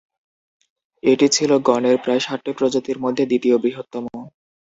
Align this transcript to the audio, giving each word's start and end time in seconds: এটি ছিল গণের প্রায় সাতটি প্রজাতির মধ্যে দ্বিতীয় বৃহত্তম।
এটি 1.03 1.27
ছিল 1.35 1.51
গণের 1.67 1.97
প্রায় 2.03 2.21
সাতটি 2.21 2.51
প্রজাতির 2.57 2.97
মধ্যে 3.03 3.23
দ্বিতীয় 3.25 3.55
বৃহত্তম। 3.57 4.05